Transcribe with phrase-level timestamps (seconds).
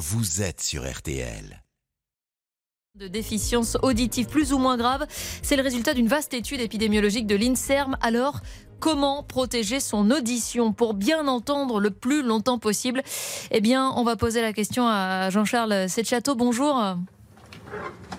[0.00, 1.62] vous êtes sur RTL.
[2.98, 5.06] De déficience auditive plus ou moins grave,
[5.42, 7.98] c'est le résultat d'une vaste étude épidémiologique de l'INSERM.
[8.00, 8.40] Alors,
[8.80, 13.02] comment protéger son audition pour bien entendre le plus longtemps possible?
[13.50, 16.34] Eh bien, on va poser la question à Jean-Charles Setchateau.
[16.34, 16.82] Bonjour.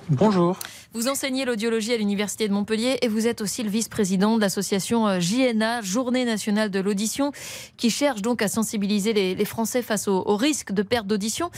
[0.09, 0.59] Bonjour.
[0.93, 5.07] Vous enseignez l'audiologie à l'Université de Montpellier et vous êtes aussi le vice-président de l'association
[5.07, 7.31] euh, JNA, Journée nationale de l'audition,
[7.77, 11.49] qui cherche donc à sensibiliser les, Français face aux, risques de perte d'audition.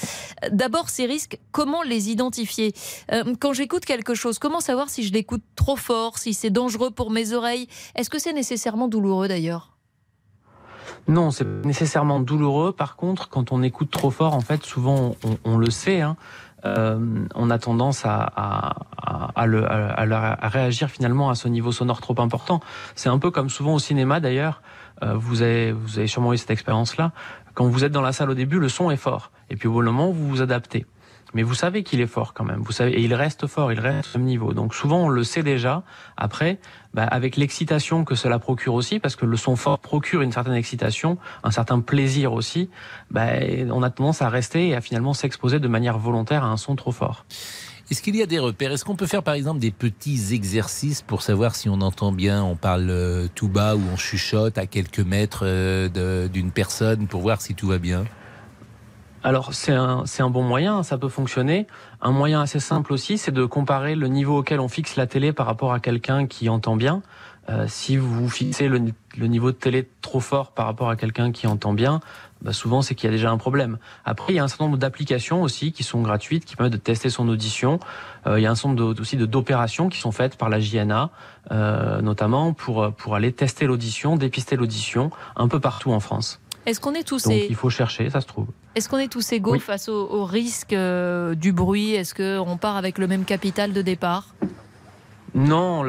[0.43, 2.73] Euh, d'abord, ces risques, comment les identifier?
[3.11, 6.91] Euh, Quand j'écoute quelque chose, comment savoir si je l'écoute trop fort, si c'est dangereux
[6.91, 7.67] pour mes oreilles?
[7.95, 9.73] Est-ce que c'est nécessairement douloureux d'ailleurs?
[11.07, 12.71] Non, c'est nécessairement douloureux.
[12.71, 16.01] Par contre, quand on écoute trop fort, en fait, souvent on, le sait.
[16.01, 16.17] Hein,
[16.65, 18.75] euh, on a tendance à,
[20.41, 22.59] réagir finalement à ce niveau sonore trop important.
[22.95, 24.61] C'est un peu comme souvent au cinéma d'ailleurs.
[25.03, 27.11] Euh, vous, avez, vous avez sûrement eu cette expérience-là.
[27.53, 29.31] Quand vous êtes dans la salle au début, le son est fort.
[29.49, 30.85] Et puis au bon moment, vous vous adaptez
[31.33, 32.61] mais vous savez qu'il est fort quand même.
[32.61, 34.53] Vous savez, et il reste fort, il reste au même niveau.
[34.53, 35.83] Donc souvent on le sait déjà.
[36.17, 36.59] Après,
[36.93, 40.53] bah, avec l'excitation que cela procure aussi, parce que le son fort procure une certaine
[40.53, 42.69] excitation, un certain plaisir aussi,
[43.11, 43.27] bah,
[43.71, 46.75] on a tendance à rester et à finalement s'exposer de manière volontaire à un son
[46.75, 47.25] trop fort.
[47.91, 48.71] Est-ce qu'il y a des repères?
[48.71, 52.41] Est-ce qu'on peut faire par exemple des petits exercices pour savoir si on entend bien,
[52.41, 57.21] on parle euh, tout bas ou on chuchote à quelques mètres euh, d'une personne pour
[57.21, 58.05] voir si tout va bien?
[59.23, 61.65] Alors c'est un, un bon moyen, ça peut fonctionner.
[62.01, 65.31] Un moyen assez simple aussi, c'est de comparer le niveau auquel on fixe la télé
[65.31, 67.01] par rapport à quelqu'un qui entend bien.
[67.49, 68.79] Euh, si vous fixez le,
[69.17, 71.99] niveau de télé trop fort par rapport à quelqu'un qui entend bien,
[72.41, 73.79] bah souvent c'est qu'il y a déjà un problème.
[74.05, 76.77] Après, il y a un certain nombre d'applications aussi qui sont gratuites, qui permettent de
[76.77, 77.79] tester son audition.
[78.27, 81.09] Euh, il y a un certain nombre aussi d'opérations qui sont faites par la JNA,
[81.51, 86.39] euh, notamment pour, pour aller tester l'audition, dépister l'audition un peu partout en France.
[86.65, 88.47] Est-ce qu'on est tous Donc, il faut chercher, ça se trouve.
[88.75, 91.93] Est-ce qu'on est tous égaux face au, risque euh, du bruit?
[91.93, 94.27] Est-ce qu'on part avec le même capital de départ?
[95.35, 95.83] Non,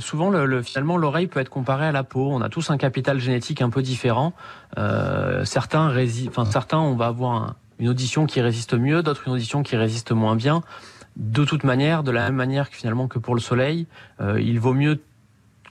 [0.00, 2.30] souvent le, finalement l'oreille peut être comparée à la peau.
[2.32, 4.32] On a tous un capital génétique un peu différent.
[4.76, 5.94] Euh, certains,
[6.28, 10.12] enfin, certains, on va avoir une audition qui résiste mieux, d'autres une audition qui résiste
[10.12, 10.62] moins bien.
[11.16, 13.86] De toute manière, de la même manière que finalement que pour le soleil,
[14.20, 15.00] euh, il vaut mieux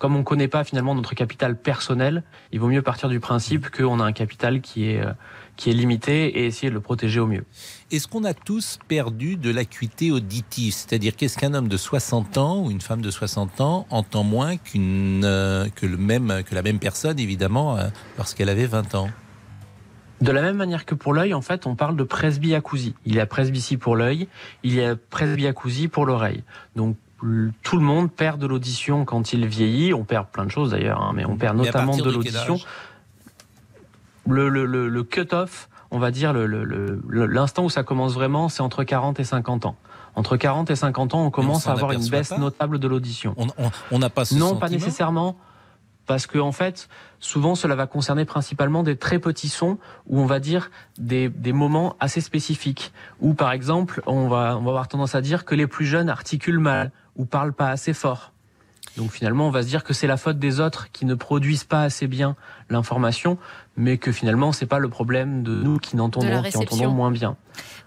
[0.01, 3.69] comme on ne connaît pas finalement notre capital personnel, il vaut mieux partir du principe
[3.69, 5.13] qu'on a un capital qui est, euh,
[5.57, 7.45] qui est limité et essayer de le protéger au mieux.
[7.91, 10.73] Est-ce qu'on a tous perdu de l'acuité auditive?
[10.73, 14.57] C'est-à-dire qu'est-ce qu'un homme de 60 ans ou une femme de 60 ans entend moins
[14.57, 17.87] qu'une, euh, que, le même, que la même personne, évidemment, euh,
[18.17, 19.09] lorsqu'elle avait 20 ans?
[20.19, 22.95] De la même manière que pour l'œil, en fait, on parle de presbyacousie.
[23.05, 24.27] Il y a presbytie pour l'œil,
[24.63, 26.43] il y a presbyacousie pour l'oreille.
[26.75, 26.97] Donc,
[27.63, 29.93] tout le monde perd de l'audition quand il vieillit.
[29.93, 32.57] On perd plein de choses d'ailleurs, hein, mais on perd notamment de l'audition.
[34.27, 39.19] Le, le, le, cut-off, on va dire, l'instant où ça commence vraiment, c'est entre 40
[39.19, 39.75] et 50 ans.
[40.15, 43.35] Entre 40 et 50 ans, on commence à avoir une baisse notable de l'audition.
[43.91, 45.35] On n'a pas ce Non, pas nécessairement
[46.05, 46.89] parce que en fait,
[47.19, 51.53] souvent cela va concerner principalement des très petits sons ou on va dire des, des
[51.53, 52.91] moments assez spécifiques.
[53.19, 56.09] Ou par exemple, on va, on va avoir tendance à dire que les plus jeunes
[56.09, 58.31] articulent mal ou parlent pas assez fort.
[58.97, 61.63] Donc finalement, on va se dire que c'est la faute des autres qui ne produisent
[61.63, 62.35] pas assez bien
[62.69, 63.37] l'information,
[63.77, 67.37] mais que finalement, c'est pas le problème de nous qui n'entendons, qui entendons moins bien.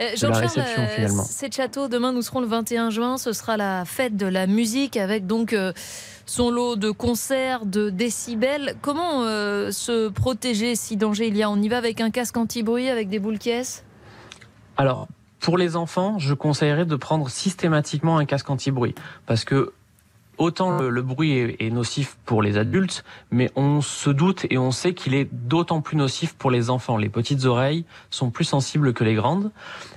[0.00, 1.88] Euh, Jean-Charles, euh, c'est château.
[1.88, 3.19] Demain, nous serons le 21 juin.
[3.19, 5.72] Ce sera la fête de la musique avec donc euh,
[6.25, 8.76] son lot de concerts, de décibels.
[8.81, 11.50] Comment se protéger si danger il y a?
[11.50, 13.84] On y va avec un casque anti-bruit, avec des boules caisses
[14.78, 15.06] Alors,
[15.41, 18.94] pour les enfants, je conseillerais de prendre systématiquement un casque anti-bruit
[19.26, 19.75] parce que
[20.38, 24.94] autant le, bruit est, nocif pour les adultes, mais on se doute et on sait
[24.94, 26.96] qu'il est d'autant plus nocif pour les enfants.
[26.96, 29.50] Les petites oreilles sont plus sensibles que les grandes.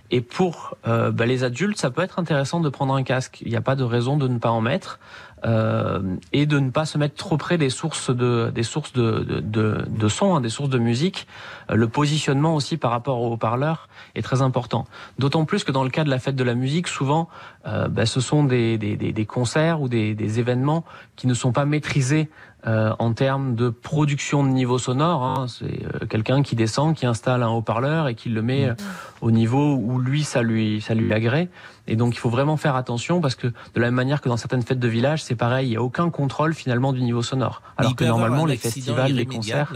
[0.10, 3.40] Et pour euh, bah, les adultes, ça peut être intéressant de prendre un casque.
[3.42, 5.00] Il n'y a pas de raison de ne pas en mettre
[5.44, 9.86] et de ne pas se mettre trop près des sources de des sources de de,
[9.88, 11.28] de, son, hein, des sources de musique.
[11.70, 14.86] Euh, le positionnement aussi par rapport au haut-parleur est très important.
[15.20, 17.30] D'autant plus que dans le cas de la fête de la musique, souvent,
[17.68, 20.84] euh, bah, ce sont des, des, des, concerts ou des, des événements
[21.16, 22.30] qui ne sont pas maîtrisés
[22.66, 25.24] euh, en termes de production de niveau sonore.
[25.24, 28.76] Hein, c'est euh, quelqu'un qui descend, qui installe un haut-parleur et qui le met mm.
[29.22, 31.50] au niveau où lui ça lui ça lui agrée.
[31.86, 34.38] Et donc il faut vraiment faire attention parce que de la même manière que dans
[34.38, 37.62] certaines fêtes de village, c'est pareil, il n'y a aucun contrôle finalement du niveau sonore.
[37.78, 39.74] Alors que normalement les festivals, les concerts.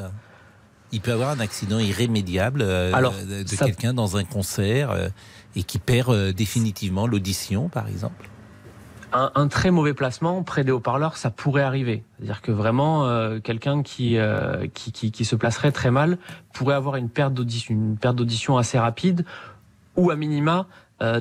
[0.94, 4.90] Il peut avoir un accident irrémédiable euh, de quelqu'un dans un concert
[5.56, 8.31] et qui perd définitivement l'audition, par exemple
[9.14, 12.04] un, très mauvais placement près des haut-parleurs, ça pourrait arriver.
[12.18, 16.18] C'est-à-dire que vraiment, euh, quelqu'un euh, qui, qui, qui, se placerait très mal
[16.54, 19.26] pourrait avoir une perte d'audition, une perte d'audition assez rapide.
[19.96, 20.68] ou à minima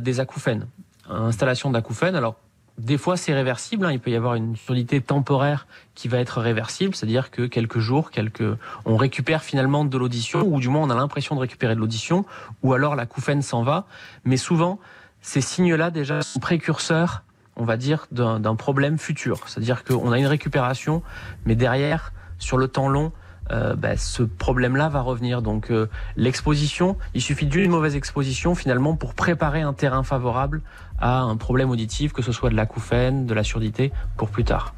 [0.03, 0.67] des acouphènes.
[1.09, 2.37] Installation d'acouphènes, alors
[2.81, 3.85] des fois, c'est réversible.
[3.87, 3.93] Hein.
[3.93, 8.11] Il peut y avoir une surdité temporaire qui va être réversible, c'est-à-dire que quelques jours,
[8.11, 11.81] quelques, on récupère finalement de l'audition, ou du moins on a l'impression de récupérer de
[11.81, 12.25] l'audition,
[12.63, 13.87] ou alors la couffaine s'en va.
[14.25, 14.79] Mais souvent,
[15.21, 17.23] ces signes-là déjà sont précurseurs,
[17.61, 19.47] on va dire, d'un problème futur.
[19.47, 21.03] C'est-à-dire qu'on a une récupération,
[21.45, 23.13] mais derrière, sur le temps long,
[23.53, 25.43] euh, bah, ce problème-là va revenir.
[25.43, 30.63] Donc euh, l'exposition, il suffit d'une mauvaise exposition finalement pour préparer un terrain favorable
[30.99, 34.75] à un problème auditif, que ce soit de l'acouphène, de la surdité, pour plus tard.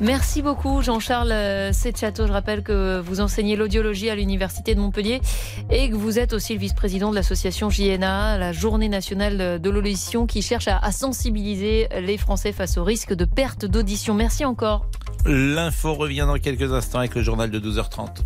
[0.00, 2.26] Merci beaucoup Jean-Charles euh, Setchato.
[2.26, 5.20] Je rappelle que vous enseignez l'audiologie à l'Université de Montpellier
[5.70, 10.26] et que vous êtes aussi le vice-président de l'association JNA, la Journée nationale de l'audition
[10.26, 14.14] qui cherche à, sensibiliser les Français face au risque de perte d'audition.
[14.14, 14.86] Merci encore.
[15.26, 18.22] L'info revient dans quelques instants avec le journal de 12h30.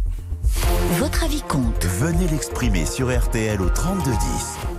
[0.99, 1.85] Votre avis compte.
[1.85, 4.72] Venez l'exprimer sur RTL au 3210.